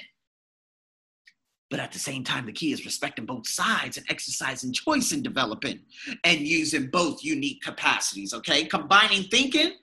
But 1.70 1.78
at 1.78 1.92
the 1.92 2.00
same 2.00 2.24
time, 2.24 2.46
the 2.46 2.52
key 2.52 2.72
is 2.72 2.84
respecting 2.84 3.26
both 3.26 3.46
sides 3.46 3.96
and 3.96 4.04
exercising 4.10 4.72
choice 4.72 5.12
in 5.12 5.22
developing 5.22 5.80
and 6.24 6.40
using 6.40 6.88
both 6.88 7.22
unique 7.22 7.62
capacities, 7.62 8.34
okay? 8.34 8.64
Combining 8.64 9.24
thinking 9.24 9.74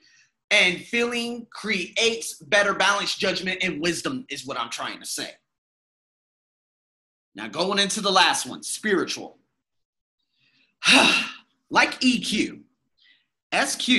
and 0.52 0.82
feeling 0.82 1.48
creates 1.52 2.36
better 2.36 2.74
balanced 2.74 3.20
judgment 3.20 3.64
and 3.64 3.82
wisdom, 3.82 4.26
is 4.30 4.46
what 4.46 4.60
I'm 4.60 4.70
trying 4.70 5.00
to 5.00 5.06
say. 5.06 5.30
Now, 7.36 7.48
going 7.48 7.80
into 7.80 8.02
the 8.02 8.12
last 8.12 8.46
one 8.46 8.64
spiritual. 8.64 9.38
like 11.70 12.00
EQ, 12.02 12.62
SQ, 13.54 13.90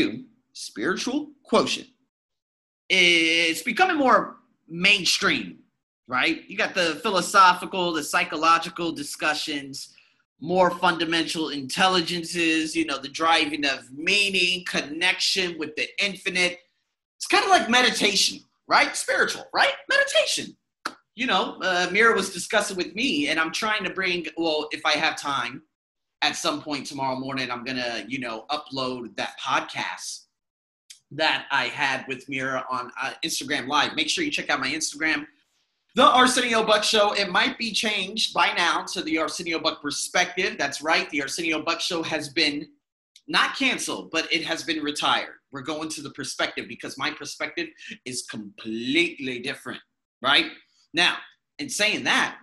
spiritual 0.53 1.31
quotient, 1.43 1.89
it's 2.89 3.63
becoming 3.63 3.97
more 3.97 4.37
mainstream, 4.69 5.59
right? 6.09 6.43
You 6.49 6.57
got 6.57 6.75
the 6.75 6.99
philosophical, 7.03 7.93
the 7.93 8.03
psychological 8.03 8.91
discussions, 8.91 9.95
more 10.41 10.71
fundamental 10.71 11.51
intelligences, 11.51 12.75
you 12.75 12.87
know, 12.87 12.99
the 12.99 13.09
driving 13.09 13.67
of 13.67 13.91
meaning, 13.93 14.65
connection 14.65 15.59
with 15.59 15.77
the 15.77 15.87
infinite. 16.03 16.59
It's 17.17 17.27
kind 17.27 17.45
of 17.45 17.51
like 17.51 17.69
meditation, 17.69 18.41
right? 18.67 18.97
Spiritual, 18.97 19.45
right? 19.53 19.75
Meditation. 19.89 20.57
You 21.15 21.27
know, 21.27 21.59
uh, 21.63 21.89
Mira 21.93 22.15
was 22.15 22.33
discussing 22.33 22.77
with 22.77 22.95
me, 22.95 23.29
and 23.29 23.39
I'm 23.39 23.53
trying 23.53 23.85
to 23.85 23.91
bring, 23.91 24.27
well, 24.37 24.69
if 24.73 24.87
I 24.87 24.93
have 24.93 25.17
time, 25.17 25.63
at 26.23 26.37
some 26.37 26.63
point 26.63 26.87
tomorrow 26.87 27.17
morning, 27.17 27.51
I'm 27.51 27.65
gonna, 27.65 28.05
you 28.09 28.19
know, 28.19 28.45
upload 28.51 29.17
that 29.17 29.39
podcast 29.41 30.25
that 31.13 31.47
I 31.51 31.67
had 31.67 32.05
with 32.09 32.29
Mira 32.29 32.65
on 32.71 32.91
uh, 33.01 33.13
Instagram 33.25 33.69
Live. 33.69 33.95
Make 33.95 34.09
sure 34.09 34.25
you 34.25 34.31
check 34.31 34.51
out 34.51 34.61
my 34.61 34.69
Instagram, 34.69 35.27
the 35.99 36.07
Arsenio 36.07 36.65
Buck 36.65 36.85
Show. 36.85 37.13
It 37.15 37.29
might 37.29 37.59
be 37.59 37.73
changed 37.73 38.33
by 38.33 38.53
now 38.57 38.85
to 38.93 39.03
the 39.03 39.19
Arsenio 39.19 39.59
Buck 39.59 39.83
Perspective. 39.83 40.55
That's 40.57 40.81
right. 40.81 41.11
The 41.11 41.23
Arsenio 41.23 41.61
Buck 41.61 41.81
Show 41.81 42.05
has 42.05 42.29
been 42.29 42.69
not 43.27 43.57
canceled, 43.57 44.13
but 44.13 44.33
it 44.33 44.45
has 44.45 44.63
been 44.63 44.81
retired. 44.81 45.35
We're 45.51 45.63
going 45.63 45.89
to 45.89 46.03
the 46.03 46.11
perspective 46.11 46.67
because 46.69 46.97
my 46.97 47.11
perspective 47.11 47.67
is 48.05 48.23
completely 48.31 49.41
different, 49.41 49.81
right? 50.23 50.47
Now, 50.95 51.17
in 51.59 51.69
saying 51.69 52.05
that, 52.05 52.37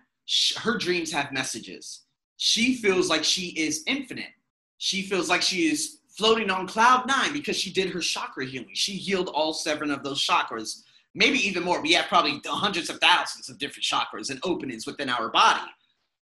her 0.58 0.78
dreams 0.78 1.10
have 1.14 1.32
messages 1.32 2.02
she 2.38 2.76
feels 2.76 3.10
like 3.10 3.24
she 3.24 3.48
is 3.58 3.84
infinite. 3.88 4.34
She 4.78 5.04
feels 5.04 5.30
like 5.30 5.42
she 5.42 5.72
is 5.72 6.00
floating 6.18 6.50
on 6.50 6.68
cloud 6.68 7.08
nine 7.08 7.34
because 7.34 7.56
she 7.56 7.72
did 7.72 7.90
her 7.90 8.02
chakra 8.02 8.46
healing. 8.46 8.70
She 8.74 8.94
healed 8.94 9.30
all 9.30 9.54
seven 9.54 9.92
of 9.92 10.04
those 10.04 10.26
chakras, 10.26 10.82
maybe 11.16 11.40
even 11.48 11.64
more. 11.64 11.82
We 11.82 11.94
have 11.94 12.08
probably 12.08 12.40
hundreds 12.46 12.90
of 12.90 13.00
thousands 13.00 13.50
of 13.50 13.58
different 13.58 13.86
chakras 13.86 14.30
and 14.30 14.40
openings 14.44 14.86
within 14.86 15.10
our 15.10 15.30
body. 15.30 15.62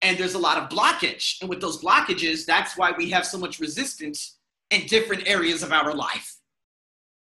And 0.01 0.17
there's 0.17 0.33
a 0.33 0.39
lot 0.39 0.57
of 0.57 0.69
blockage. 0.69 1.41
And 1.41 1.49
with 1.49 1.59
those 1.59 1.81
blockages, 1.81 2.45
that's 2.45 2.77
why 2.77 2.93
we 2.97 3.09
have 3.11 3.25
so 3.25 3.37
much 3.37 3.59
resistance 3.59 4.37
in 4.71 4.87
different 4.87 5.27
areas 5.27 5.61
of 5.61 5.71
our 5.71 5.93
life. 5.93 6.37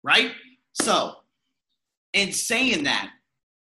Right? 0.02 0.32
So, 0.72 1.16
in 2.12 2.32
saying 2.32 2.84
that, 2.84 3.10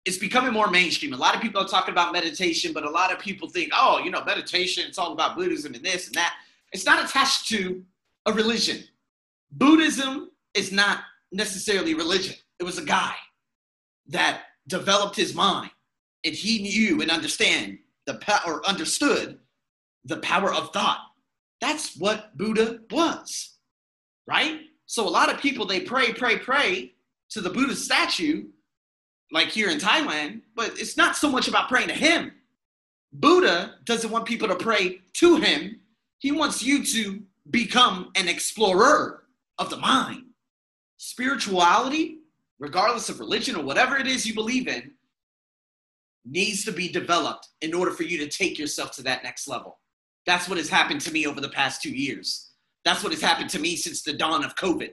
it's 0.05 0.19
becoming 0.19 0.53
more 0.53 0.71
mainstream. 0.71 1.13
A 1.13 1.17
lot 1.17 1.35
of 1.35 1.43
people 1.43 1.61
are 1.61 1.69
talking 1.69 1.93
about 1.93 2.13
meditation, 2.13 2.73
but 2.73 2.85
a 2.85 2.91
lot 2.91 3.13
of 3.13 3.19
people 3.19 3.49
think, 3.49 3.71
oh, 3.75 3.99
you 3.99 4.11
know, 4.11 4.25
meditation, 4.25 4.85
it's 4.87 4.99
all 4.99 5.13
about 5.13 5.37
Buddhism 5.37 5.75
and 5.75 5.85
this 5.85 6.07
and 6.07 6.15
that. 6.15 6.35
It's 6.73 6.87
not 6.87 7.05
attached 7.05 7.49
to 7.49 7.83
a 8.27 8.33
religion. 8.33 8.85
Buddhism 9.53 10.31
is 10.55 10.73
not 10.73 11.01
necessarily 11.33 11.95
religion. 11.95 12.35
It 12.59 12.65
was 12.65 12.79
a 12.79 12.85
guy 12.85 13.15
that 14.11 14.43
developed 14.67 15.17
his 15.17 15.35
mind 15.35 15.71
and 16.25 16.35
he 16.35 16.63
knew 16.63 17.01
and 17.01 17.11
understand 17.11 17.79
the 18.07 18.15
power 18.15 18.41
or 18.47 18.67
understood 18.67 19.39
the 20.05 20.19
power 20.19 20.53
of 20.53 20.73
thought. 20.73 21.01
That's 21.61 21.97
what 21.97 22.37
Buddha 22.37 22.81
was, 22.91 23.57
right? 24.27 24.61
So 24.87 25.07
a 25.07 25.11
lot 25.11 25.33
of 25.33 25.41
people 25.41 25.67
they 25.67 25.81
pray, 25.81 26.13
pray, 26.13 26.39
pray 26.39 26.93
to 27.31 27.41
the 27.41 27.51
Buddha 27.51 27.77
statue 27.77 28.47
like 29.33 29.49
here 29.49 29.71
in 29.71 29.79
Thailand, 29.79 30.43
but 30.57 30.73
it's 30.79 30.97
not 30.97 31.17
so 31.17 31.31
much 31.31 31.47
about 31.49 31.69
praying 31.69 31.89
to 31.89 31.95
him. 31.95 32.33
Buddha 33.13 33.77
doesn't 33.85 34.11
want 34.11 34.25
people 34.25 34.49
to 34.49 34.57
pray 34.57 35.01
to 35.15 35.37
him. 35.37 35.81
He 36.19 36.33
wants 36.33 36.63
you 36.63 36.85
to 36.85 37.23
become 37.51 38.11
an 38.17 38.29
explorer 38.29 39.25
of 39.59 39.71
the 39.71 39.77
mind. 39.77 40.25
Spirituality, 40.97 42.20
regardless 42.61 43.09
of 43.09 43.19
religion 43.19 43.57
or 43.57 43.65
whatever 43.65 43.97
it 43.97 44.07
is 44.07 44.25
you 44.25 44.35
believe 44.35 44.69
in, 44.69 44.93
needs 46.25 46.65
to 46.65 46.71
be 46.71 46.89
developed 46.89 47.49
in 47.63 47.75
order 47.75 47.91
for 47.91 48.05
you 48.05 48.19
to 48.19 48.29
take 48.29 48.59
yourself 48.59 48.93
to 48.93 49.03
that 49.03 49.25
next 49.25 49.49
level. 49.49 49.79
That's 50.27 50.49
what 50.49 50.59
has 50.59 50.69
happened 50.69 51.01
to 51.01 51.13
me 51.13 51.27
over 51.27 51.41
the 51.41 51.49
past 51.49 51.83
two 51.83 51.91
years. 51.91 52.51
That's 52.85 53.03
what 53.03 53.13
has 53.13 53.23
happened 53.23 53.51
to 53.51 53.59
me 53.59 53.75
since 53.75 54.03
the 54.03 54.13
dawn 54.13 54.45
of 54.45 54.55
COVID, 54.55 54.91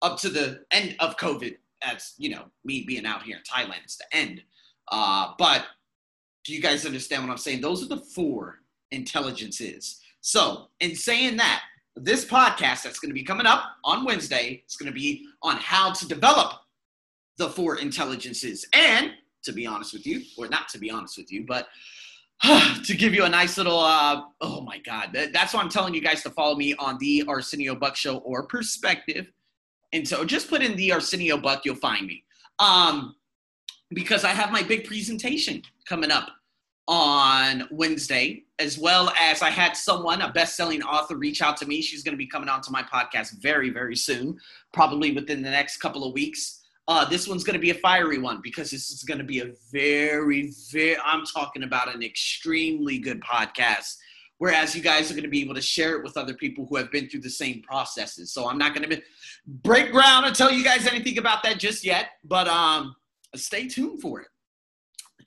up 0.00 0.18
to 0.20 0.28
the 0.28 0.60
end 0.70 0.96
of 1.00 1.16
COVID 1.16 1.56
as 1.82 2.14
you 2.18 2.30
know 2.30 2.44
me 2.64 2.84
being 2.86 3.04
out 3.04 3.22
here 3.22 3.36
in 3.36 3.42
Thailand. 3.42 3.82
It's 3.84 3.96
the 3.96 4.16
end. 4.16 4.42
Uh, 4.92 5.32
but 5.38 5.64
do 6.44 6.54
you 6.54 6.60
guys 6.60 6.86
understand 6.86 7.24
what 7.24 7.30
I'm 7.30 7.38
saying? 7.38 7.60
Those 7.60 7.82
are 7.82 7.88
the 7.88 7.98
four 8.00 8.60
intelligences. 8.92 10.00
So, 10.20 10.68
in 10.80 10.94
saying 10.94 11.36
that, 11.38 11.62
this 11.96 12.24
podcast 12.24 12.82
that's 12.82 12.98
going 12.98 13.10
to 13.10 13.14
be 13.14 13.22
coming 13.22 13.46
up 13.46 13.64
on 13.84 14.04
Wednesday 14.04 14.62
is 14.68 14.76
going 14.76 14.92
to 14.92 14.98
be 14.98 15.26
on 15.42 15.56
how 15.56 15.92
to 15.92 16.06
develop 16.06 16.52
the 17.40 17.48
four 17.48 17.76
intelligences. 17.78 18.66
And 18.72 19.12
to 19.42 19.52
be 19.52 19.66
honest 19.66 19.92
with 19.92 20.06
you, 20.06 20.22
or 20.38 20.46
not 20.48 20.68
to 20.68 20.78
be 20.78 20.90
honest 20.90 21.18
with 21.18 21.32
you, 21.32 21.44
but 21.46 21.68
to 22.84 22.96
give 22.96 23.12
you 23.12 23.24
a 23.24 23.28
nice 23.28 23.58
little, 23.58 23.80
uh, 23.80 24.22
oh 24.40 24.60
my 24.60 24.78
God, 24.78 25.16
that's 25.32 25.52
why 25.52 25.60
I'm 25.60 25.68
telling 25.68 25.94
you 25.94 26.00
guys 26.00 26.22
to 26.22 26.30
follow 26.30 26.54
me 26.54 26.74
on 26.74 26.96
the 26.98 27.24
Arsenio 27.26 27.74
Buck 27.74 27.96
Show 27.96 28.18
or 28.18 28.46
Perspective 28.46 29.32
and 29.92 30.06
so 30.06 30.24
just 30.24 30.48
put 30.48 30.62
in 30.62 30.76
the 30.76 30.92
Arsenio 30.92 31.36
Buck, 31.36 31.64
you'll 31.64 31.74
find 31.74 32.06
me. 32.06 32.24
Um, 32.58 33.16
because 33.90 34.24
I 34.24 34.28
have 34.28 34.52
my 34.52 34.62
big 34.62 34.84
presentation 34.84 35.62
coming 35.86 36.10
up 36.10 36.28
on 36.86 37.68
Wednesday, 37.70 38.44
as 38.58 38.78
well 38.78 39.12
as 39.18 39.42
I 39.42 39.50
had 39.50 39.76
someone, 39.76 40.20
a 40.22 40.32
best-selling 40.32 40.82
author, 40.82 41.16
reach 41.16 41.42
out 41.42 41.56
to 41.58 41.66
me. 41.66 41.82
She's 41.82 42.02
going 42.02 42.12
to 42.12 42.18
be 42.18 42.26
coming 42.26 42.48
onto 42.48 42.70
my 42.70 42.82
podcast 42.82 43.40
very, 43.40 43.70
very 43.70 43.96
soon, 43.96 44.38
probably 44.72 45.12
within 45.12 45.42
the 45.42 45.50
next 45.50 45.78
couple 45.78 46.04
of 46.04 46.12
weeks. 46.12 46.59
Uh, 46.90 47.04
this 47.04 47.28
one's 47.28 47.44
going 47.44 47.54
to 47.54 47.60
be 47.60 47.70
a 47.70 47.74
fiery 47.74 48.18
one 48.18 48.40
because 48.42 48.70
this 48.70 48.90
is 48.90 49.04
going 49.04 49.18
to 49.18 49.24
be 49.24 49.38
a 49.38 49.52
very, 49.72 50.52
very, 50.72 50.96
I'm 51.04 51.24
talking 51.24 51.62
about 51.62 51.94
an 51.94 52.02
extremely 52.02 52.98
good 52.98 53.20
podcast 53.20 53.96
whereas 54.40 54.74
you 54.74 54.80
guys 54.80 55.10
are 55.10 55.14
going 55.14 55.22
to 55.22 55.28
be 55.28 55.42
able 55.42 55.54
to 55.54 55.60
share 55.60 55.96
it 55.96 56.02
with 56.02 56.16
other 56.16 56.32
people 56.32 56.66
who 56.66 56.76
have 56.76 56.90
been 56.90 57.06
through 57.10 57.20
the 57.20 57.28
same 57.28 57.60
processes. 57.60 58.32
So 58.32 58.48
I'm 58.48 58.56
not 58.56 58.74
going 58.74 58.88
to 58.88 59.02
break 59.46 59.92
ground 59.92 60.24
and 60.24 60.34
tell 60.34 60.50
you 60.50 60.64
guys 60.64 60.86
anything 60.86 61.18
about 61.18 61.42
that 61.42 61.58
just 61.58 61.84
yet, 61.84 62.06
but 62.24 62.48
um, 62.48 62.96
stay 63.36 63.68
tuned 63.68 64.00
for 64.00 64.22
it. 64.22 64.28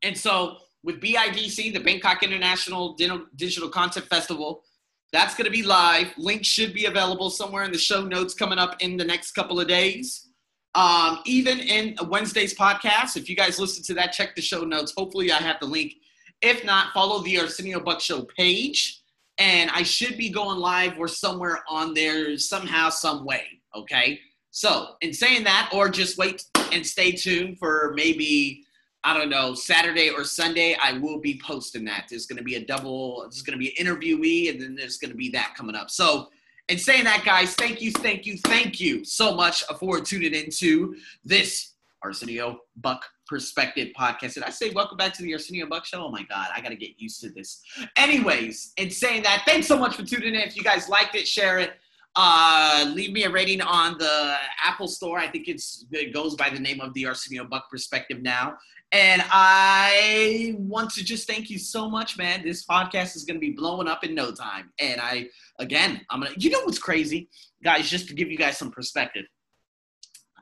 And 0.01 0.17
so 0.17 0.57
with 0.83 0.99
BIDC, 0.99 1.73
the 1.73 1.79
Bangkok 1.79 2.23
International 2.23 2.95
Digital 3.35 3.69
Content 3.69 4.07
Festival, 4.07 4.63
that's 5.11 5.35
going 5.35 5.45
to 5.45 5.51
be 5.51 5.61
live. 5.61 6.07
Links 6.17 6.47
should 6.47 6.73
be 6.73 6.85
available 6.85 7.29
somewhere 7.29 7.65
in 7.65 7.71
the 7.71 7.77
show 7.77 8.03
notes 8.03 8.33
coming 8.33 8.57
up 8.57 8.81
in 8.81 8.97
the 8.97 9.05
next 9.05 9.33
couple 9.33 9.59
of 9.59 9.67
days. 9.67 10.29
Um, 10.75 11.19
even 11.25 11.59
in 11.59 11.95
Wednesday's 12.07 12.55
podcast, 12.55 13.15
if 13.15 13.29
you 13.29 13.35
guys 13.35 13.59
listen 13.59 13.83
to 13.83 13.93
that, 13.95 14.11
check 14.11 14.35
the 14.35 14.41
show 14.41 14.61
notes. 14.61 14.93
Hopefully, 14.97 15.31
I 15.31 15.37
have 15.37 15.59
the 15.59 15.67
link. 15.67 15.93
If 16.41 16.65
not, 16.65 16.93
follow 16.93 17.21
the 17.23 17.39
Arsenio 17.39 17.79
Buck 17.79 18.01
Show 18.01 18.23
page 18.23 19.03
and 19.37 19.69
I 19.71 19.83
should 19.83 20.17
be 20.17 20.29
going 20.29 20.59
live 20.59 20.97
or 20.99 21.07
somewhere 21.07 21.63
on 21.67 21.93
there 21.93 22.37
somehow, 22.37 22.89
some 22.89 23.25
way. 23.25 23.43
Okay. 23.75 24.19
So, 24.51 24.95
in 25.01 25.13
saying 25.13 25.43
that, 25.45 25.71
or 25.73 25.89
just 25.89 26.17
wait 26.17 26.45
and 26.71 26.85
stay 26.85 27.11
tuned 27.11 27.57
for 27.57 27.93
maybe, 27.95 28.63
I 29.03 29.17
don't 29.17 29.29
know, 29.29 29.55
Saturday 29.55 30.11
or 30.11 30.23
Sunday, 30.23 30.77
I 30.79 30.99
will 30.99 31.19
be 31.19 31.41
posting 31.43 31.83
that. 31.85 32.05
There's 32.09 32.27
going 32.27 32.37
to 32.37 32.43
be 32.43 32.55
a 32.55 32.65
double, 32.65 33.21
there's 33.21 33.41
going 33.41 33.57
to 33.57 33.63
be 33.63 33.75
an 33.79 33.85
interviewee, 33.87 34.51
and 34.51 34.61
then 34.61 34.75
there's 34.75 34.97
going 34.97 35.09
to 35.09 35.17
be 35.17 35.29
that 35.29 35.55
coming 35.57 35.75
up. 35.75 35.89
So, 35.89 36.29
in 36.69 36.77
saying 36.77 37.03
that, 37.03 37.23
guys, 37.25 37.55
thank 37.55 37.81
you, 37.81 37.91
thank 37.91 38.25
you, 38.25 38.37
thank 38.45 38.79
you 38.79 39.03
so 39.03 39.35
much 39.35 39.63
for 39.79 39.99
tuning 39.99 40.33
into 40.33 40.95
this 41.25 41.73
Arsenio 42.01 42.59
Buck 42.77 43.03
Perspective 43.27 43.89
podcast. 43.97 44.35
Did 44.35 44.43
I 44.43 44.49
say 44.49 44.69
welcome 44.71 44.97
back 44.97 45.13
to 45.13 45.23
the 45.23 45.33
Arsenio 45.33 45.65
Buck 45.67 45.85
Show? 45.85 46.05
Oh 46.05 46.09
my 46.09 46.23
God, 46.23 46.47
I 46.53 46.61
got 46.61 46.69
to 46.69 46.75
get 46.75 46.91
used 46.97 47.21
to 47.21 47.29
this. 47.29 47.61
Anyways, 47.95 48.73
and 48.77 48.91
saying 48.91 49.23
that, 49.23 49.43
thanks 49.45 49.67
so 49.67 49.77
much 49.77 49.95
for 49.95 50.03
tuning 50.03 50.35
in. 50.35 50.41
If 50.41 50.55
you 50.55 50.63
guys 50.63 50.87
liked 50.89 51.15
it, 51.15 51.27
share 51.27 51.59
it. 51.59 51.71
Uh, 52.15 52.91
leave 52.93 53.11
me 53.11 53.23
a 53.23 53.29
rating 53.29 53.61
on 53.61 53.97
the 53.97 54.35
Apple 54.63 54.87
Store. 54.87 55.17
I 55.17 55.27
think 55.27 55.47
it's 55.47 55.85
it 55.91 56.13
goes 56.13 56.35
by 56.35 56.49
the 56.49 56.59
name 56.59 56.79
of 56.79 56.93
the 56.93 57.07
Arsenio 57.07 57.45
Buck 57.45 57.69
Perspective 57.69 58.21
now. 58.21 58.55
And 58.91 59.23
I 59.31 60.53
want 60.57 60.91
to 60.91 61.03
just 61.03 61.27
thank 61.27 61.49
you 61.49 61.57
so 61.57 61.89
much, 61.89 62.15
man. 62.15 62.43
This 62.43 62.63
podcast 62.63 63.15
is 63.15 63.23
going 63.23 63.37
to 63.37 63.41
be 63.41 63.51
blowing 63.51 63.87
up 63.87 64.03
in 64.03 64.13
no 64.13 64.31
time. 64.31 64.71
And 64.77 65.01
I, 65.01 65.29
again, 65.57 66.01
I'm 66.11 66.21
to, 66.21 66.31
you 66.37 66.51
know 66.51 66.59
what's 66.63 66.77
crazy? 66.77 67.29
Guys, 67.63 67.89
just 67.89 68.07
to 68.09 68.13
give 68.13 68.29
you 68.29 68.37
guys 68.37 68.57
some 68.57 68.71
perspective– 68.71 69.25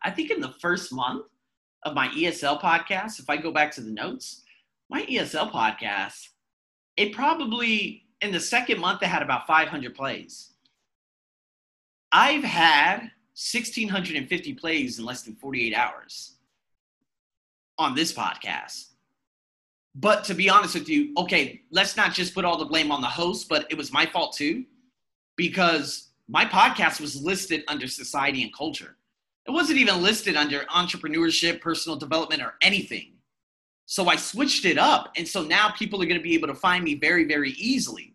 I 0.03 0.09
think 0.09 0.31
in 0.31 0.41
the 0.41 0.53
first 0.59 0.91
month 0.91 1.25
of 1.83 1.93
my 1.93 2.07
ESL 2.09 2.59
podcast, 2.59 3.19
if 3.19 3.29
I 3.29 3.37
go 3.37 3.51
back 3.51 3.71
to 3.73 3.81
the 3.81 3.91
notes, 3.91 4.43
my 4.89 5.03
ESL 5.03 5.51
podcast, 5.51 6.27
it 6.97 7.13
probably 7.13 8.05
in 8.21 8.31
the 8.31 8.39
second 8.39 8.79
month 8.79 9.03
it 9.03 9.07
had 9.07 9.21
about 9.21 9.47
500 9.47 9.93
plays. 9.93 10.50
I've 12.11 12.43
had 12.43 12.99
1,650 12.99 14.53
plays 14.55 14.99
in 14.99 15.05
less 15.05 15.23
than 15.23 15.35
48 15.35 15.73
hours 15.73 16.35
on 17.77 17.95
this 17.95 18.13
podcast. 18.13 18.87
But 19.95 20.23
to 20.25 20.33
be 20.33 20.49
honest 20.49 20.75
with 20.75 20.89
you, 20.89 21.13
okay, 21.17 21.61
let's 21.71 21.97
not 21.97 22.13
just 22.13 22.33
put 22.33 22.45
all 22.45 22.57
the 22.57 22.65
blame 22.65 22.91
on 22.91 23.01
the 23.01 23.07
host, 23.07 23.49
but 23.49 23.65
it 23.69 23.77
was 23.77 23.91
my 23.91 24.05
fault 24.05 24.35
too, 24.35 24.65
because 25.35 26.09
my 26.27 26.45
podcast 26.45 27.01
was 27.01 27.21
listed 27.21 27.63
under 27.67 27.87
society 27.87 28.43
and 28.43 28.53
culture. 28.53 28.95
It 29.47 29.51
wasn't 29.51 29.79
even 29.79 30.01
listed 30.01 30.35
under 30.35 30.61
entrepreneurship, 30.65 31.61
personal 31.61 31.97
development, 31.97 32.41
or 32.41 32.53
anything. 32.61 33.13
So 33.85 34.07
I 34.07 34.15
switched 34.15 34.65
it 34.65 34.77
up. 34.77 35.11
And 35.17 35.27
so 35.27 35.43
now 35.43 35.71
people 35.71 36.01
are 36.01 36.05
going 36.05 36.19
to 36.19 36.23
be 36.23 36.35
able 36.35 36.47
to 36.47 36.55
find 36.55 36.83
me 36.83 36.95
very, 36.95 37.25
very 37.25 37.51
easily. 37.51 38.10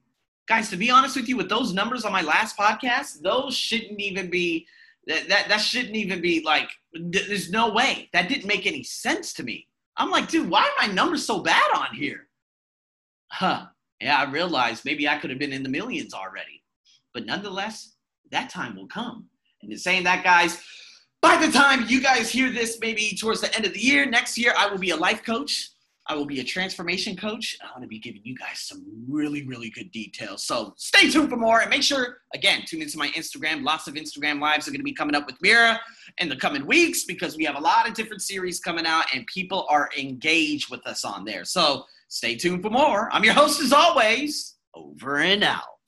Guys, 0.46 0.70
to 0.70 0.76
be 0.76 0.90
honest 0.90 1.16
with 1.16 1.28
you, 1.28 1.36
with 1.36 1.48
those 1.48 1.72
numbers 1.72 2.04
on 2.04 2.12
my 2.12 2.22
last 2.22 2.56
podcast, 2.56 3.20
those 3.20 3.56
shouldn't 3.56 4.00
even 4.00 4.30
be, 4.30 4.66
that, 5.06 5.28
that, 5.28 5.48
that 5.48 5.60
shouldn't 5.60 5.96
even 5.96 6.20
be 6.20 6.42
like, 6.44 6.70
there's 6.92 7.50
no 7.50 7.72
way. 7.72 8.08
That 8.12 8.28
didn't 8.28 8.46
make 8.46 8.66
any 8.66 8.82
sense 8.84 9.32
to 9.34 9.42
me. 9.42 9.66
I'm 9.96 10.10
like, 10.10 10.28
dude, 10.28 10.48
why 10.48 10.62
are 10.62 10.86
my 10.86 10.92
numbers 10.92 11.26
so 11.26 11.40
bad 11.40 11.64
on 11.74 11.94
here? 11.94 12.28
Huh. 13.32 13.66
Yeah, 14.00 14.18
I 14.18 14.30
realized 14.30 14.84
maybe 14.84 15.08
I 15.08 15.18
could 15.18 15.30
have 15.30 15.38
been 15.38 15.52
in 15.52 15.62
the 15.62 15.68
millions 15.68 16.14
already. 16.14 16.62
But 17.14 17.26
nonetheless, 17.26 17.94
that 18.30 18.50
time 18.50 18.76
will 18.76 18.86
come. 18.86 19.26
And 19.62 19.72
in 19.72 19.78
saying 19.78 20.04
that, 20.04 20.22
guys, 20.22 20.62
by 21.22 21.44
the 21.44 21.50
time 21.50 21.86
you 21.88 22.00
guys 22.00 22.30
hear 22.30 22.50
this, 22.50 22.78
maybe 22.80 23.16
towards 23.18 23.40
the 23.40 23.52
end 23.56 23.64
of 23.64 23.72
the 23.72 23.80
year, 23.80 24.06
next 24.06 24.36
year, 24.36 24.52
I 24.56 24.68
will 24.68 24.78
be 24.78 24.90
a 24.90 24.96
life 24.96 25.24
coach. 25.24 25.70
I 26.08 26.14
will 26.14 26.26
be 26.26 26.40
a 26.40 26.44
transformation 26.44 27.16
coach. 27.16 27.56
I'm 27.62 27.70
going 27.70 27.82
to 27.82 27.88
be 27.88 27.98
giving 27.98 28.20
you 28.24 28.36
guys 28.36 28.60
some 28.60 28.84
really, 29.08 29.44
really 29.44 29.70
good 29.70 29.90
details. 29.90 30.44
So 30.44 30.72
stay 30.76 31.10
tuned 31.10 31.30
for 31.30 31.36
more 31.36 31.60
and 31.60 31.70
make 31.70 31.82
sure, 31.82 32.18
again, 32.34 32.62
tune 32.64 32.82
into 32.82 32.96
my 32.96 33.08
Instagram. 33.08 33.64
Lots 33.64 33.88
of 33.88 33.94
Instagram 33.94 34.40
lives 34.40 34.68
are 34.68 34.70
going 34.70 34.80
to 34.80 34.84
be 34.84 34.92
coming 34.92 35.16
up 35.16 35.26
with 35.26 35.36
Mira 35.40 35.80
in 36.18 36.28
the 36.28 36.36
coming 36.36 36.64
weeks 36.66 37.04
because 37.04 37.36
we 37.36 37.44
have 37.44 37.56
a 37.56 37.60
lot 37.60 37.88
of 37.88 37.94
different 37.94 38.22
series 38.22 38.60
coming 38.60 38.86
out 38.86 39.06
and 39.14 39.26
people 39.26 39.66
are 39.68 39.90
engaged 39.98 40.70
with 40.70 40.86
us 40.86 41.04
on 41.04 41.24
there. 41.24 41.44
So 41.44 41.84
stay 42.08 42.36
tuned 42.36 42.62
for 42.62 42.70
more. 42.70 43.10
I'm 43.12 43.24
your 43.24 43.34
host, 43.34 43.60
as 43.60 43.72
always, 43.72 44.54
over 44.74 45.18
and 45.18 45.42
out. 45.42 45.75